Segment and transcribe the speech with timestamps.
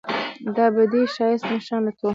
[0.55, 2.09] دابدي ښایست نشان لټوم